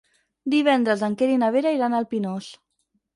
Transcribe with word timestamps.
Divendres 0.53 1.03
en 1.07 1.17
Quer 1.19 1.27
i 1.33 1.37
na 1.41 1.49
Vera 1.57 1.73
iran 1.75 1.99
al 1.99 2.09
Pinós. 2.15 2.49